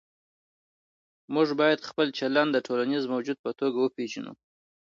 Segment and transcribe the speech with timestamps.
[1.35, 4.33] موږ باید خپل چلند د ټولنیز موجود په توګه وپېژنو.